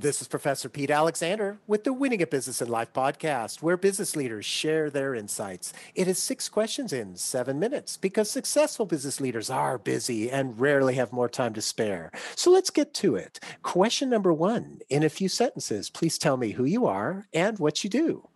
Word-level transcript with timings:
This 0.00 0.22
is 0.22 0.28
Professor 0.28 0.70
Pete 0.70 0.90
Alexander 0.90 1.58
with 1.66 1.84
the 1.84 1.92
Winning 1.92 2.22
at 2.22 2.30
Business 2.30 2.62
and 2.62 2.70
Life 2.70 2.90
podcast, 2.94 3.60
where 3.60 3.76
business 3.76 4.16
leaders 4.16 4.46
share 4.46 4.88
their 4.88 5.14
insights. 5.14 5.74
It 5.94 6.08
is 6.08 6.16
six 6.16 6.48
questions 6.48 6.90
in 6.90 7.16
seven 7.16 7.58
minutes 7.58 7.98
because 7.98 8.30
successful 8.30 8.86
business 8.86 9.20
leaders 9.20 9.50
are 9.50 9.76
busy 9.76 10.30
and 10.30 10.58
rarely 10.58 10.94
have 10.94 11.12
more 11.12 11.28
time 11.28 11.52
to 11.52 11.60
spare. 11.60 12.10
So 12.34 12.50
let's 12.50 12.70
get 12.70 12.94
to 12.94 13.14
it. 13.14 13.40
Question 13.62 14.08
number 14.08 14.32
one 14.32 14.78
in 14.88 15.02
a 15.02 15.10
few 15.10 15.28
sentences, 15.28 15.90
please 15.90 16.16
tell 16.16 16.38
me 16.38 16.52
who 16.52 16.64
you 16.64 16.86
are 16.86 17.26
and 17.34 17.58
what 17.58 17.84
you 17.84 17.90
do. 17.90 18.26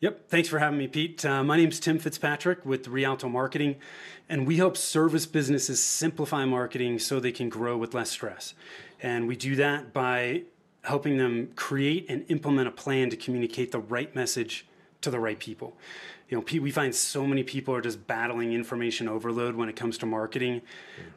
Yep. 0.00 0.30
Thanks 0.30 0.48
for 0.48 0.58
having 0.58 0.78
me, 0.78 0.88
Pete. 0.88 1.22
Uh, 1.22 1.44
my 1.44 1.58
name 1.58 1.68
is 1.68 1.80
Tim 1.80 1.98
Fitzpatrick 1.98 2.64
with 2.64 2.88
Rialto 2.88 3.28
Marketing, 3.28 3.76
and 4.26 4.46
we 4.46 4.56
help 4.56 4.78
service 4.78 5.26
businesses 5.26 5.84
simplify 5.84 6.46
marketing 6.46 6.98
so 6.98 7.20
they 7.20 7.30
can 7.30 7.50
grow 7.50 7.76
with 7.76 7.92
less 7.92 8.10
stress. 8.10 8.54
And 9.02 9.28
we 9.28 9.36
do 9.36 9.54
that 9.56 9.92
by 9.92 10.44
helping 10.82 11.16
them 11.16 11.50
create 11.54 12.06
and 12.08 12.24
implement 12.28 12.68
a 12.68 12.70
plan 12.70 13.10
to 13.10 13.16
communicate 13.16 13.72
the 13.72 13.78
right 13.78 14.14
message 14.14 14.66
to 15.00 15.10
the 15.10 15.20
right 15.20 15.38
people. 15.38 15.76
You 16.28 16.38
know, 16.38 16.60
we 16.62 16.70
find 16.70 16.94
so 16.94 17.26
many 17.26 17.42
people 17.42 17.74
are 17.74 17.82
just 17.82 18.06
battling 18.06 18.54
information 18.54 19.06
overload 19.06 19.54
when 19.54 19.68
it 19.68 19.76
comes 19.76 19.98
to 19.98 20.06
marketing. 20.06 20.62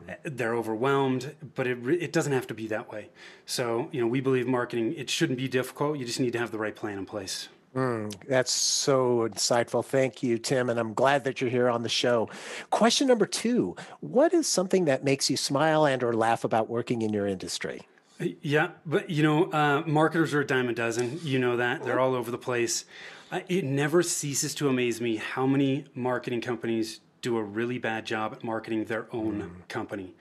Mm-hmm. 0.09 0.35
They're 0.35 0.55
overwhelmed, 0.55 1.35
but 1.55 1.67
it, 1.67 1.77
it 1.87 2.11
doesn't 2.11 2.33
have 2.33 2.47
to 2.47 2.53
be 2.53 2.67
that 2.67 2.91
way. 2.91 3.09
So, 3.45 3.87
you 3.93 4.01
know, 4.01 4.07
we 4.07 4.19
believe 4.19 4.45
marketing, 4.45 4.93
it 4.95 5.09
shouldn't 5.09 5.37
be 5.37 5.47
difficult. 5.47 5.97
You 5.97 6.05
just 6.05 6.19
need 6.19 6.33
to 6.33 6.39
have 6.39 6.51
the 6.51 6.57
right 6.57 6.75
plan 6.75 6.97
in 6.97 7.05
place. 7.05 7.47
Mm, 7.73 8.13
that's 8.27 8.51
so 8.51 9.27
insightful. 9.29 9.83
Thank 9.83 10.23
you, 10.23 10.37
Tim. 10.37 10.69
And 10.69 10.79
I'm 10.79 10.93
glad 10.93 11.23
that 11.25 11.39
you're 11.39 11.49
here 11.49 11.69
on 11.69 11.83
the 11.83 11.89
show. 11.89 12.29
Question 12.69 13.07
number 13.07 13.25
two 13.25 13.75
What 13.99 14.33
is 14.33 14.47
something 14.47 14.85
that 14.85 15.03
makes 15.03 15.29
you 15.29 15.37
smile 15.37 15.85
and 15.85 16.03
or 16.03 16.13
laugh 16.13 16.43
about 16.43 16.69
working 16.69 17.01
in 17.01 17.13
your 17.13 17.27
industry? 17.27 17.81
Yeah, 18.19 18.69
but 18.85 19.09
you 19.09 19.23
know, 19.23 19.51
uh, 19.51 19.83
marketers 19.85 20.33
are 20.33 20.41
a 20.41 20.47
dime 20.47 20.69
a 20.69 20.73
dozen. 20.73 21.19
You 21.23 21.39
know 21.39 21.57
that 21.57 21.83
they're 21.83 21.99
all 21.99 22.15
over 22.15 22.31
the 22.31 22.37
place. 22.37 22.85
Uh, 23.31 23.41
it 23.49 23.65
never 23.65 24.03
ceases 24.03 24.55
to 24.55 24.69
amaze 24.69 25.01
me 25.01 25.17
how 25.17 25.45
many 25.45 25.85
marketing 25.95 26.41
companies 26.41 27.01
do 27.21 27.37
a 27.37 27.43
really 27.43 27.77
bad 27.77 28.05
job 28.05 28.33
at 28.33 28.43
marketing 28.43 28.85
their 28.85 29.07
own 29.11 29.41
mm. 29.41 29.67
company. 29.67 30.13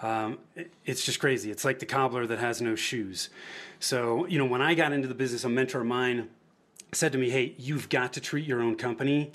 Um, 0.00 0.38
it's 0.84 1.04
just 1.04 1.20
crazy. 1.20 1.50
It's 1.50 1.64
like 1.64 1.78
the 1.78 1.86
cobbler 1.86 2.26
that 2.26 2.38
has 2.38 2.62
no 2.62 2.74
shoes. 2.74 3.30
So, 3.80 4.26
you 4.26 4.38
know, 4.38 4.44
when 4.44 4.62
I 4.62 4.74
got 4.74 4.92
into 4.92 5.08
the 5.08 5.14
business, 5.14 5.44
a 5.44 5.48
mentor 5.48 5.80
of 5.80 5.86
mine 5.86 6.28
said 6.92 7.12
to 7.12 7.18
me, 7.18 7.30
Hey, 7.30 7.54
you've 7.58 7.88
got 7.88 8.12
to 8.14 8.20
treat 8.20 8.46
your 8.46 8.60
own 8.62 8.76
company 8.76 9.32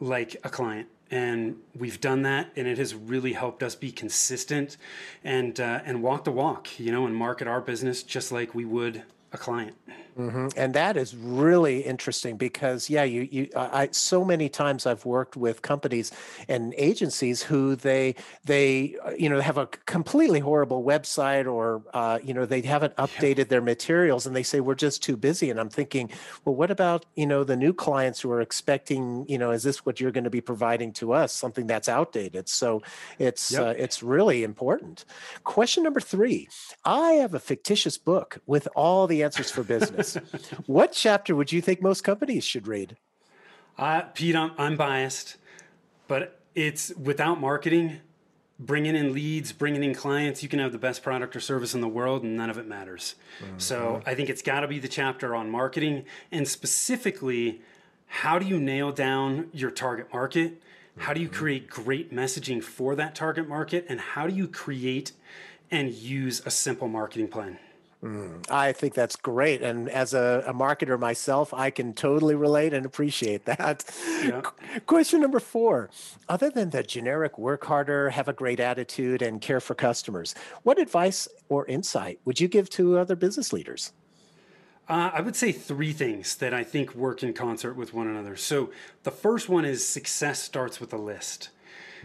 like 0.00 0.36
a 0.44 0.48
client 0.48 0.88
and 1.10 1.56
we've 1.76 2.00
done 2.00 2.22
that 2.22 2.50
and 2.56 2.66
it 2.66 2.78
has 2.78 2.94
really 2.94 3.32
helped 3.32 3.62
us 3.62 3.74
be 3.74 3.90
consistent 3.90 4.76
and 5.24 5.60
uh, 5.60 5.80
and 5.84 6.02
walk 6.02 6.24
the 6.24 6.32
walk 6.32 6.78
you 6.78 6.92
know 6.92 7.06
and 7.06 7.14
market 7.14 7.48
our 7.48 7.60
business 7.60 8.02
just 8.02 8.30
like 8.30 8.54
we 8.54 8.64
would 8.64 9.02
a 9.32 9.38
client 9.38 9.76
Mm-hmm. 10.18 10.48
And 10.56 10.74
that 10.74 10.96
is 10.96 11.14
really 11.14 11.80
interesting 11.80 12.36
because, 12.36 12.90
yeah, 12.90 13.04
you, 13.04 13.28
you, 13.30 13.48
I, 13.54 13.88
so 13.92 14.24
many 14.24 14.48
times 14.48 14.84
I've 14.84 15.04
worked 15.04 15.36
with 15.36 15.62
companies 15.62 16.10
and 16.48 16.74
agencies 16.76 17.42
who 17.42 17.76
they, 17.76 18.16
they, 18.44 18.96
uh, 19.04 19.12
you 19.16 19.28
know, 19.28 19.40
have 19.40 19.58
a 19.58 19.66
completely 19.66 20.40
horrible 20.40 20.82
website 20.82 21.46
or, 21.46 21.82
uh, 21.94 22.18
you 22.22 22.34
know, 22.34 22.46
they 22.46 22.62
haven't 22.62 22.96
updated 22.96 23.38
yeah. 23.38 23.44
their 23.44 23.60
materials 23.60 24.26
and 24.26 24.34
they 24.34 24.42
say 24.42 24.58
we're 24.58 24.74
just 24.74 25.04
too 25.04 25.16
busy. 25.16 25.50
And 25.50 25.60
I'm 25.60 25.70
thinking, 25.70 26.10
well, 26.44 26.56
what 26.56 26.72
about, 26.72 27.06
you 27.14 27.26
know, 27.26 27.44
the 27.44 27.56
new 27.56 27.72
clients 27.72 28.20
who 28.20 28.32
are 28.32 28.40
expecting, 28.40 29.24
you 29.28 29.38
know, 29.38 29.52
is 29.52 29.62
this 29.62 29.86
what 29.86 30.00
you're 30.00 30.10
going 30.10 30.24
to 30.24 30.30
be 30.30 30.40
providing 30.40 30.92
to 30.94 31.12
us? 31.12 31.32
Something 31.32 31.68
that's 31.68 31.88
outdated. 31.88 32.48
So 32.48 32.82
it's, 33.20 33.52
yep. 33.52 33.62
uh, 33.62 33.74
it's 33.78 34.02
really 34.02 34.42
important. 34.42 35.04
Question 35.44 35.84
number 35.84 36.00
three: 36.00 36.48
I 36.84 37.12
have 37.12 37.34
a 37.34 37.38
fictitious 37.38 37.98
book 37.98 38.38
with 38.46 38.66
all 38.74 39.06
the 39.06 39.17
answers 39.22 39.50
for 39.50 39.62
business 39.62 40.16
what 40.66 40.92
chapter 40.92 41.34
would 41.34 41.52
you 41.52 41.60
think 41.60 41.82
most 41.82 42.02
companies 42.02 42.44
should 42.44 42.66
read? 42.66 42.96
Uh, 43.76 44.02
Pete, 44.14 44.34
I'm, 44.34 44.52
I'm 44.58 44.76
biased, 44.76 45.36
but 46.08 46.40
it's 46.54 46.92
without 46.96 47.40
marketing, 47.40 48.00
bringing 48.58 48.96
in 48.96 49.12
leads, 49.12 49.52
bringing 49.52 49.84
in 49.84 49.94
clients, 49.94 50.42
you 50.42 50.48
can 50.48 50.58
have 50.58 50.72
the 50.72 50.78
best 50.78 51.02
product 51.02 51.36
or 51.36 51.40
service 51.40 51.74
in 51.74 51.80
the 51.80 51.88
world 51.88 52.24
and 52.24 52.36
none 52.36 52.50
of 52.50 52.58
it 52.58 52.66
matters. 52.66 53.14
Mm-hmm. 53.40 53.58
So 53.58 54.02
I 54.04 54.14
think 54.14 54.28
it's 54.28 54.42
got 54.42 54.60
to 54.60 54.68
be 54.68 54.80
the 54.80 54.88
chapter 54.88 55.34
on 55.34 55.50
marketing 55.50 56.04
and 56.32 56.48
specifically, 56.48 57.62
how 58.06 58.38
do 58.38 58.46
you 58.46 58.58
nail 58.58 58.90
down 58.90 59.48
your 59.52 59.70
target 59.70 60.12
market? 60.12 60.60
How 60.96 61.12
do 61.12 61.20
you 61.20 61.28
mm-hmm. 61.28 61.36
create 61.36 61.70
great 61.70 62.12
messaging 62.12 62.62
for 62.62 62.96
that 62.96 63.14
target 63.14 63.48
market? 63.48 63.86
And 63.88 64.00
how 64.00 64.26
do 64.26 64.34
you 64.34 64.48
create 64.48 65.12
and 65.70 65.92
use 65.92 66.42
a 66.44 66.50
simple 66.50 66.88
marketing 66.88 67.28
plan? 67.28 67.58
Mm, 68.02 68.48
I 68.48 68.72
think 68.72 68.94
that's 68.94 69.16
great. 69.16 69.60
And 69.60 69.88
as 69.88 70.14
a, 70.14 70.44
a, 70.46 70.54
marketer 70.54 70.98
myself, 70.98 71.52
I 71.52 71.70
can 71.70 71.94
totally 71.94 72.36
relate 72.36 72.72
and 72.72 72.86
appreciate 72.86 73.44
that. 73.46 73.84
Yeah. 74.22 74.42
Question 74.86 75.20
number 75.20 75.40
four 75.40 75.90
Other 76.28 76.48
than 76.48 76.70
the 76.70 76.84
generic 76.84 77.38
work 77.38 77.64
harder, 77.64 78.10
have 78.10 78.28
a 78.28 78.32
great 78.32 78.60
attitude, 78.60 79.20
and 79.20 79.40
care 79.40 79.60
for 79.60 79.74
customers, 79.74 80.36
what 80.62 80.78
advice 80.78 81.26
or 81.48 81.66
insight 81.66 82.20
would 82.24 82.38
you 82.38 82.46
give 82.46 82.70
to 82.70 82.98
other 82.98 83.16
business 83.16 83.52
leaders? 83.52 83.92
Uh, 84.88 85.10
I 85.12 85.20
would 85.20 85.36
say 85.36 85.52
three 85.52 85.92
things 85.92 86.36
that 86.36 86.54
I 86.54 86.64
think 86.64 86.94
work 86.94 87.22
in 87.22 87.34
concert 87.34 87.74
with 87.74 87.92
one 87.92 88.06
another. 88.06 88.36
So 88.36 88.70
the 89.02 89.10
first 89.10 89.48
one 89.48 89.64
is 89.64 89.86
success 89.86 90.40
starts 90.40 90.80
with 90.80 90.92
a 90.92 90.96
list. 90.96 91.50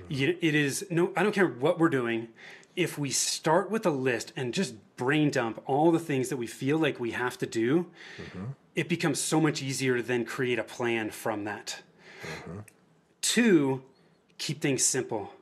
It 0.09 0.55
is 0.55 0.85
no, 0.89 1.11
I 1.15 1.23
don't 1.23 1.33
care 1.33 1.47
what 1.47 1.79
we're 1.79 1.89
doing 1.89 2.29
if 2.75 2.97
we 2.97 3.09
start 3.09 3.69
with 3.69 3.85
a 3.85 3.89
list 3.89 4.33
and 4.35 4.53
just 4.53 4.75
brain 4.97 5.29
dump 5.29 5.61
all 5.65 5.91
the 5.91 5.99
things 5.99 6.29
that 6.29 6.37
we 6.37 6.47
feel 6.47 6.77
like 6.77 6.99
we 6.99 7.11
have 7.11 7.37
to 7.37 7.45
do, 7.45 7.85
mm-hmm. 8.17 8.45
it 8.75 8.89
becomes 8.89 9.19
so 9.19 9.39
much 9.39 9.61
easier 9.61 9.97
to 9.97 10.03
then 10.03 10.25
create 10.25 10.59
a 10.59 10.63
plan 10.63 11.09
from 11.11 11.43
that. 11.43 11.81
Mm-hmm. 12.23 12.59
Two, 13.21 13.83
keep 14.37 14.61
things 14.61 14.83
simple. 14.83 15.33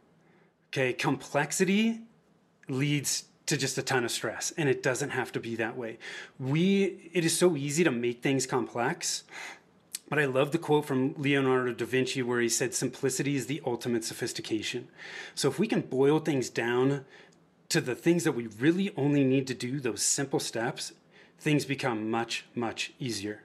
Okay, 0.69 0.93
complexity 0.93 2.01
leads 2.67 3.25
to 3.45 3.57
just 3.57 3.77
a 3.77 3.81
ton 3.81 4.05
of 4.05 4.11
stress 4.11 4.53
and 4.57 4.69
it 4.69 4.81
doesn't 4.81 5.09
have 5.09 5.31
to 5.33 5.39
be 5.39 5.55
that 5.55 5.75
way. 5.75 5.97
We 6.39 7.09
it 7.13 7.25
is 7.25 7.37
so 7.37 7.57
easy 7.57 7.83
to 7.83 7.91
make 7.91 8.21
things 8.21 8.45
complex 8.45 9.23
but 10.11 10.19
I 10.19 10.25
love 10.25 10.51
the 10.51 10.57
quote 10.57 10.83
from 10.83 11.15
Leonardo 11.17 11.71
da 11.71 11.85
Vinci 11.85 12.21
where 12.21 12.41
he 12.41 12.49
said, 12.49 12.73
Simplicity 12.73 13.37
is 13.37 13.47
the 13.47 13.61
ultimate 13.65 14.03
sophistication. 14.03 14.89
So 15.35 15.47
if 15.47 15.57
we 15.57 15.67
can 15.67 15.79
boil 15.79 16.19
things 16.19 16.49
down 16.49 17.05
to 17.69 17.79
the 17.79 17.95
things 17.95 18.25
that 18.25 18.33
we 18.33 18.47
really 18.47 18.91
only 18.97 19.23
need 19.23 19.47
to 19.47 19.53
do, 19.53 19.79
those 19.79 20.03
simple 20.03 20.41
steps, 20.41 20.91
things 21.39 21.63
become 21.63 22.11
much, 22.11 22.43
much 22.53 22.91
easier. 22.99 23.43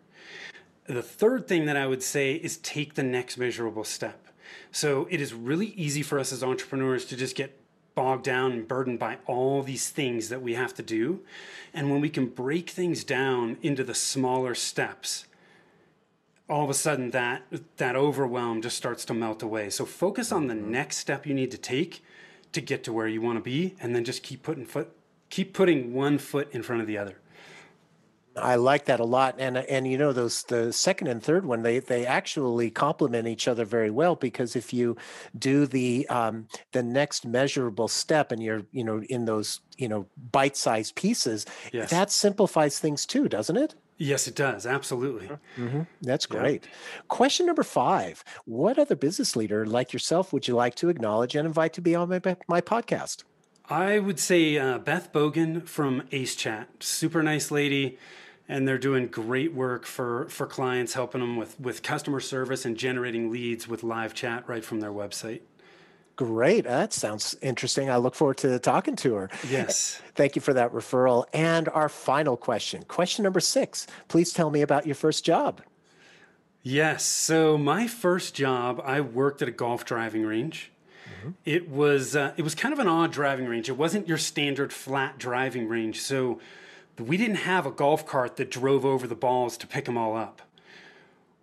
The 0.88 1.04
third 1.04 1.46
thing 1.46 1.66
that 1.66 1.76
I 1.76 1.86
would 1.86 2.02
say 2.02 2.34
is 2.34 2.56
take 2.56 2.94
the 2.94 3.04
next 3.04 3.38
measurable 3.38 3.84
step. 3.84 4.26
So 4.72 5.06
it 5.08 5.20
is 5.20 5.32
really 5.32 5.68
easy 5.68 6.02
for 6.02 6.18
us 6.18 6.32
as 6.32 6.42
entrepreneurs 6.42 7.04
to 7.04 7.16
just 7.16 7.36
get 7.36 7.60
bogged 7.94 8.24
down 8.24 8.50
and 8.50 8.66
burdened 8.66 8.98
by 8.98 9.18
all 9.26 9.62
these 9.62 9.88
things 9.88 10.30
that 10.30 10.42
we 10.42 10.54
have 10.54 10.74
to 10.74 10.82
do. 10.82 11.20
And 11.72 11.92
when 11.92 12.00
we 12.00 12.10
can 12.10 12.26
break 12.26 12.70
things 12.70 13.04
down 13.04 13.56
into 13.62 13.84
the 13.84 13.94
smaller 13.94 14.56
steps, 14.56 15.26
all 16.48 16.64
of 16.64 16.70
a 16.70 16.74
sudden 16.74 17.10
that 17.10 17.42
that 17.76 17.96
overwhelm 17.96 18.62
just 18.62 18.76
starts 18.76 19.04
to 19.06 19.14
melt 19.14 19.42
away. 19.42 19.70
So 19.70 19.84
focus 19.84 20.32
on 20.32 20.46
the 20.46 20.54
mm-hmm. 20.54 20.70
next 20.70 20.98
step 20.98 21.26
you 21.26 21.34
need 21.34 21.50
to 21.50 21.58
take 21.58 22.04
to 22.52 22.60
get 22.60 22.84
to 22.84 22.92
where 22.92 23.08
you 23.08 23.20
want 23.20 23.36
to 23.36 23.42
be 23.42 23.74
and 23.80 23.94
then 23.94 24.04
just 24.04 24.22
keep 24.22 24.42
putting 24.42 24.64
foot 24.64 24.90
keep 25.28 25.52
putting 25.52 25.92
one 25.92 26.18
foot 26.18 26.48
in 26.52 26.62
front 26.62 26.80
of 26.80 26.86
the 26.86 26.98
other. 26.98 27.18
I 28.36 28.56
like 28.56 28.84
that 28.84 29.00
a 29.00 29.04
lot, 29.04 29.36
and 29.38 29.56
and 29.56 29.86
you 29.86 29.96
know 29.96 30.12
those 30.12 30.42
the 30.42 30.70
second 30.72 31.06
and 31.06 31.22
third 31.22 31.46
one 31.46 31.62
they 31.62 31.78
they 31.78 32.04
actually 32.04 32.70
complement 32.70 33.26
each 33.26 33.48
other 33.48 33.64
very 33.64 33.90
well 33.90 34.14
because 34.14 34.54
if 34.54 34.74
you 34.74 34.96
do 35.38 35.66
the 35.66 36.06
um, 36.08 36.46
the 36.72 36.82
next 36.82 37.26
measurable 37.26 37.88
step 37.88 38.32
and 38.32 38.42
you're 38.42 38.62
you 38.72 38.84
know 38.84 39.02
in 39.08 39.24
those 39.24 39.60
you 39.78 39.88
know 39.88 40.06
bite 40.32 40.56
sized 40.56 40.94
pieces, 40.96 41.46
yes. 41.72 41.88
that 41.90 42.10
simplifies 42.10 42.78
things 42.78 43.06
too, 43.06 43.26
doesn't 43.26 43.56
it? 43.56 43.74
Yes, 43.98 44.28
it 44.28 44.34
does. 44.34 44.66
Absolutely. 44.66 45.30
Mm-hmm. 45.56 45.82
That's 46.02 46.26
great. 46.26 46.64
Yeah. 46.64 47.02
Question 47.08 47.46
number 47.46 47.62
five 47.62 48.22
What 48.44 48.78
other 48.78 48.96
business 48.96 49.36
leader 49.36 49.64
like 49.64 49.92
yourself 49.92 50.32
would 50.32 50.46
you 50.46 50.54
like 50.54 50.74
to 50.76 50.88
acknowledge 50.88 51.34
and 51.34 51.46
invite 51.46 51.72
to 51.74 51.80
be 51.80 51.94
on 51.94 52.08
my, 52.08 52.20
my 52.46 52.60
podcast? 52.60 53.24
I 53.68 53.98
would 53.98 54.20
say 54.20 54.58
uh, 54.58 54.78
Beth 54.78 55.12
Bogan 55.12 55.66
from 55.66 56.02
Ace 56.12 56.36
Chat. 56.36 56.68
Super 56.80 57.22
nice 57.22 57.50
lady. 57.50 57.98
And 58.48 58.68
they're 58.68 58.78
doing 58.78 59.08
great 59.08 59.52
work 59.54 59.86
for, 59.86 60.28
for 60.28 60.46
clients, 60.46 60.92
helping 60.92 61.20
them 61.20 61.36
with, 61.36 61.58
with 61.58 61.82
customer 61.82 62.20
service 62.20 62.64
and 62.64 62.76
generating 62.76 63.28
leads 63.28 63.66
with 63.66 63.82
live 63.82 64.14
chat 64.14 64.48
right 64.48 64.64
from 64.64 64.78
their 64.78 64.92
website. 64.92 65.40
Great. 66.16 66.64
That 66.64 66.94
sounds 66.94 67.36
interesting. 67.42 67.90
I 67.90 67.98
look 67.98 68.14
forward 68.14 68.38
to 68.38 68.58
talking 68.58 68.96
to 68.96 69.14
her. 69.14 69.30
Yes. 69.50 70.00
Thank 70.14 70.34
you 70.34 70.40
for 70.40 70.54
that 70.54 70.72
referral. 70.72 71.26
And 71.34 71.68
our 71.68 71.90
final 71.90 72.38
question, 72.38 72.84
question 72.84 73.22
number 73.22 73.40
six. 73.40 73.86
Please 74.08 74.32
tell 74.32 74.50
me 74.50 74.62
about 74.62 74.86
your 74.86 74.94
first 74.94 75.26
job. 75.26 75.60
Yes. 76.62 77.04
So 77.04 77.58
my 77.58 77.86
first 77.86 78.34
job, 78.34 78.80
I 78.82 79.02
worked 79.02 79.42
at 79.42 79.48
a 79.48 79.52
golf 79.52 79.84
driving 79.84 80.24
range. 80.24 80.72
Mm-hmm. 81.06 81.30
It 81.44 81.68
was 81.68 82.16
uh, 82.16 82.32
it 82.36 82.42
was 82.42 82.54
kind 82.54 82.72
of 82.72 82.78
an 82.78 82.88
odd 82.88 83.12
driving 83.12 83.46
range. 83.46 83.68
It 83.68 83.76
wasn't 83.76 84.08
your 84.08 84.18
standard 84.18 84.72
flat 84.72 85.18
driving 85.18 85.68
range. 85.68 86.00
So 86.00 86.40
we 86.98 87.18
didn't 87.18 87.36
have 87.36 87.66
a 87.66 87.70
golf 87.70 88.06
cart 88.06 88.36
that 88.36 88.50
drove 88.50 88.84
over 88.84 89.06
the 89.06 89.14
balls 89.14 89.56
to 89.58 89.66
pick 89.66 89.84
them 89.84 89.98
all 89.98 90.16
up. 90.16 90.42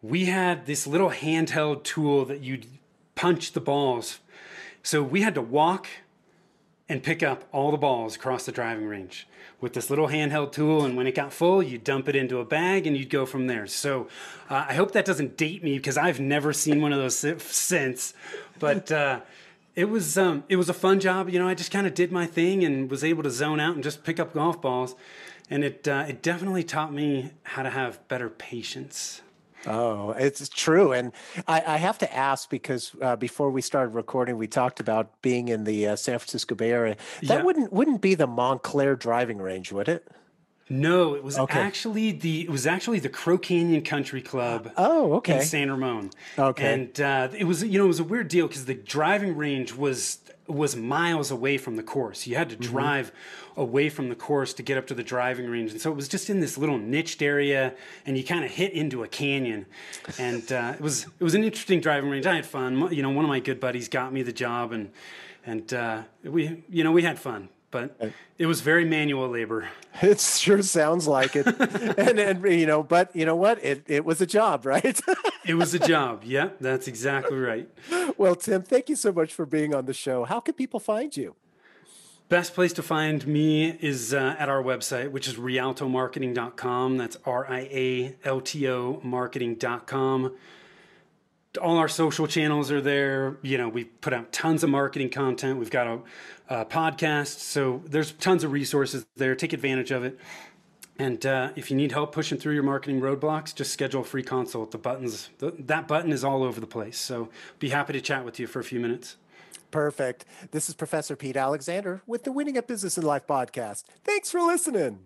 We 0.01 0.25
had 0.25 0.65
this 0.65 0.87
little 0.87 1.11
handheld 1.11 1.83
tool 1.83 2.25
that 2.25 2.41
you'd 2.41 2.65
punch 3.15 3.53
the 3.53 3.61
balls. 3.61 4.19
So 4.83 5.01
we 5.01 5.21
had 5.21 5.33
to 5.35 5.41
walk 5.41 5.87
and 6.89 7.01
pick 7.01 7.23
up 7.23 7.45
all 7.51 7.71
the 7.71 7.77
balls 7.77 8.15
across 8.15 8.45
the 8.45 8.51
driving 8.51 8.85
range 8.85 9.25
with 9.61 9.73
this 9.73 9.89
little 9.89 10.09
handheld 10.09 10.51
tool. 10.51 10.83
And 10.83 10.97
when 10.97 11.07
it 11.07 11.15
got 11.15 11.31
full, 11.31 11.63
you 11.63 11.77
dump 11.77 12.09
it 12.09 12.15
into 12.15 12.39
a 12.39 12.45
bag 12.45 12.85
and 12.85 12.95
you'd 12.95 13.09
go 13.09 13.25
from 13.25 13.47
there. 13.47 13.65
So 13.65 14.09
uh, 14.49 14.65
I 14.67 14.73
hope 14.73 14.91
that 14.91 15.05
doesn't 15.05 15.37
date 15.37 15.63
me 15.63 15.77
because 15.77 15.97
I've 15.97 16.19
never 16.19 16.51
seen 16.51 16.81
one 16.81 16.91
of 16.91 16.99
those 16.99 17.17
since. 17.17 18.13
But 18.59 18.91
uh, 18.91 19.21
it 19.75 19.85
was 19.85 20.17
um, 20.17 20.43
it 20.49 20.57
was 20.57 20.69
a 20.69 20.73
fun 20.73 20.99
job. 20.99 21.29
You 21.29 21.39
know, 21.39 21.47
I 21.47 21.55
just 21.55 21.71
kind 21.71 21.87
of 21.87 21.93
did 21.93 22.11
my 22.11 22.25
thing 22.25 22.63
and 22.63 22.91
was 22.91 23.03
able 23.03 23.23
to 23.23 23.31
zone 23.31 23.59
out 23.59 23.75
and 23.75 23.83
just 23.83 24.03
pick 24.03 24.19
up 24.19 24.33
golf 24.33 24.61
balls. 24.61 24.95
And 25.49 25.63
it 25.63 25.87
uh, 25.87 26.05
it 26.07 26.21
definitely 26.21 26.63
taught 26.63 26.93
me 26.93 27.31
how 27.43 27.63
to 27.63 27.71
have 27.71 28.05
better 28.07 28.29
patience. 28.29 29.22
Oh, 29.65 30.11
it's 30.11 30.49
true. 30.49 30.91
And 30.91 31.11
I, 31.47 31.63
I 31.65 31.77
have 31.77 31.97
to 31.99 32.13
ask 32.13 32.49
because 32.49 32.95
uh, 33.01 33.15
before 33.15 33.49
we 33.49 33.61
started 33.61 33.95
recording, 33.95 34.37
we 34.37 34.47
talked 34.47 34.79
about 34.79 35.21
being 35.21 35.47
in 35.47 35.63
the 35.63 35.87
uh, 35.87 35.95
San 35.95 36.19
Francisco 36.19 36.55
Bay 36.55 36.71
Area. 36.71 36.97
That 37.21 37.39
yeah. 37.39 37.43
wouldn't 37.43 37.71
wouldn't 37.71 38.01
be 38.01 38.15
the 38.15 38.27
Montclair 38.27 38.95
driving 38.95 39.37
range, 39.37 39.71
would 39.71 39.87
it? 39.87 40.07
No, 40.69 41.13
it 41.13 41.23
was 41.23 41.37
okay. 41.37 41.59
actually 41.59 42.11
the 42.11 42.41
it 42.43 42.49
was 42.49 42.65
actually 42.65 42.99
the 42.99 43.09
Crow 43.09 43.37
Canyon 43.37 43.81
Country 43.81 44.21
Club. 44.21 44.71
Oh, 44.77 45.13
okay. 45.15 45.37
In 45.37 45.41
San 45.41 45.69
Ramon. 45.69 46.11
Okay. 46.37 46.73
And 46.73 47.01
uh, 47.01 47.29
it 47.37 47.43
was 47.43 47.63
you 47.63 47.77
know 47.77 47.85
it 47.85 47.89
was 47.89 47.99
a 47.99 48.05
weird 48.05 48.29
deal 48.29 48.47
because 48.47 48.65
the 48.65 48.73
driving 48.73 49.35
range 49.35 49.73
was 49.73 50.19
was 50.47 50.75
miles 50.75 51.31
away 51.31 51.57
from 51.57 51.75
the 51.75 51.83
course. 51.83 52.27
You 52.27 52.35
had 52.35 52.49
to 52.49 52.55
mm-hmm. 52.55 52.71
drive 52.71 53.11
mm-hmm. 53.11 53.61
away 53.61 53.89
from 53.89 54.09
the 54.09 54.15
course 54.15 54.53
to 54.53 54.63
get 54.63 54.77
up 54.77 54.87
to 54.87 54.93
the 54.93 55.03
driving 55.03 55.49
range, 55.49 55.71
and 55.71 55.81
so 55.81 55.91
it 55.91 55.95
was 55.95 56.07
just 56.07 56.29
in 56.29 56.39
this 56.39 56.57
little 56.57 56.77
niched 56.77 57.21
area, 57.21 57.73
and 58.05 58.17
you 58.17 58.23
kind 58.23 58.45
of 58.45 58.51
hit 58.51 58.71
into 58.71 59.03
a 59.03 59.07
canyon. 59.07 59.65
And 60.17 60.49
uh, 60.51 60.73
it 60.75 60.81
was 60.81 61.07
it 61.19 61.23
was 61.23 61.35
an 61.35 61.43
interesting 61.43 61.81
driving 61.81 62.09
range. 62.09 62.25
I 62.25 62.35
had 62.35 62.45
fun. 62.45 62.93
You 62.93 63.03
know, 63.03 63.09
one 63.09 63.25
of 63.25 63.29
my 63.29 63.41
good 63.41 63.59
buddies 63.59 63.89
got 63.89 64.13
me 64.13 64.23
the 64.23 64.33
job, 64.33 64.71
and 64.71 64.91
and 65.45 65.73
uh, 65.73 66.03
we 66.23 66.63
you 66.69 66.85
know 66.85 66.93
we 66.93 67.03
had 67.03 67.19
fun 67.19 67.49
but 67.73 68.13
it 68.37 68.45
was 68.45 68.61
very 68.61 68.85
manual 68.85 69.27
labor. 69.27 69.67
It 70.01 70.19
sure 70.19 70.63
sounds 70.63 71.07
like 71.07 71.35
it. 71.35 71.45
and, 71.99 72.19
and, 72.19 72.43
you 72.45 72.65
know, 72.65 72.81
but 72.81 73.15
you 73.15 73.27
know 73.27 73.35
what? 73.35 73.63
It, 73.63 73.83
it 73.85 74.03
was 74.03 74.21
a 74.21 74.25
job, 74.25 74.65
right? 74.65 74.99
it 75.45 75.53
was 75.53 75.75
a 75.75 75.79
job. 75.79 76.23
Yeah, 76.25 76.49
that's 76.59 76.87
exactly 76.87 77.37
right. 77.37 77.69
Well, 78.17 78.35
Tim, 78.35 78.63
thank 78.63 78.89
you 78.89 78.95
so 78.95 79.11
much 79.11 79.35
for 79.35 79.45
being 79.45 79.75
on 79.75 79.85
the 79.85 79.93
show. 79.93 80.23
How 80.23 80.39
can 80.39 80.55
people 80.55 80.79
find 80.79 81.15
you? 81.15 81.35
Best 82.27 82.55
place 82.55 82.73
to 82.73 82.81
find 82.81 83.27
me 83.27 83.69
is 83.69 84.15
uh, 84.15 84.35
at 84.39 84.49
our 84.49 84.63
website, 84.63 85.11
which 85.11 85.27
is 85.27 85.35
rialtomarketing.com. 85.35 86.97
That's 86.97 87.17
R 87.23 87.45
I 87.47 87.59
A 87.59 88.15
L 88.23 88.41
T 88.41 88.67
O 88.67 88.99
marketing.com 89.03 90.35
all 91.61 91.77
our 91.77 91.87
social 91.87 92.27
channels 92.27 92.71
are 92.71 92.81
there. 92.81 93.37
You 93.41 93.57
know, 93.57 93.69
we 93.69 93.85
put 93.85 94.13
out 94.13 94.31
tons 94.31 94.63
of 94.63 94.69
marketing 94.69 95.09
content. 95.09 95.59
We've 95.59 95.69
got 95.69 95.87
a, 95.87 95.99
a 96.53 96.65
podcast, 96.65 97.39
so 97.39 97.81
there's 97.85 98.11
tons 98.13 98.43
of 98.43 98.51
resources 98.51 99.05
there. 99.15 99.35
Take 99.35 99.53
advantage 99.53 99.91
of 99.91 100.03
it. 100.03 100.19
And 100.99 101.25
uh, 101.25 101.49
if 101.55 101.71
you 101.71 101.77
need 101.77 101.91
help 101.91 102.13
pushing 102.13 102.37
through 102.37 102.53
your 102.53 102.63
marketing 102.63 103.01
roadblocks, 103.01 103.55
just 103.55 103.71
schedule 103.71 104.01
a 104.01 104.03
free 104.03 104.21
consult. 104.21 104.71
The 104.71 104.77
buttons, 104.77 105.31
the, 105.39 105.51
that 105.57 105.87
button 105.87 106.11
is 106.11 106.23
all 106.23 106.43
over 106.43 106.59
the 106.59 106.67
place. 106.67 106.99
So 106.99 107.29
be 107.57 107.69
happy 107.69 107.93
to 107.93 108.01
chat 108.01 108.23
with 108.23 108.39
you 108.39 108.45
for 108.45 108.59
a 108.59 108.63
few 108.63 108.79
minutes. 108.79 109.17
Perfect. 109.71 110.25
This 110.51 110.69
is 110.69 110.75
Professor 110.75 111.15
Pete 111.15 111.35
Alexander 111.35 112.03
with 112.05 112.23
the 112.23 112.31
Winning 112.31 112.57
at 112.57 112.67
Business 112.67 112.95
and 112.95 113.07
Life 113.07 113.25
podcast. 113.25 113.85
Thanks 114.03 114.29
for 114.29 114.39
listening. 114.39 114.99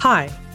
Hi, 0.00 0.28